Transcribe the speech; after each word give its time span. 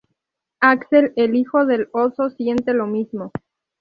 Axel, 0.61 1.13
el 1.15 1.35
hijo 1.35 1.67
del 1.67 1.87
Oso 1.91 2.31
siente 2.31 2.73
lo 2.73 2.87
mismo. 2.87 3.29